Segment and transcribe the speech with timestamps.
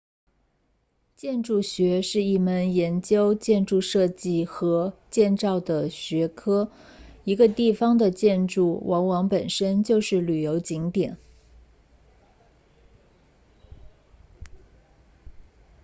[1.15, 6.71] 建筑学是一门研究建筑设计和建造的学科
[7.23, 11.19] 一个地方的建筑往往本身就是旅游景点